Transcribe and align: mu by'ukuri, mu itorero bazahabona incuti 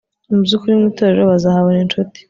mu 0.29 0.37
by'ukuri, 0.45 0.73
mu 0.79 0.85
itorero 0.91 1.21
bazahabona 1.31 1.79
incuti 1.81 2.19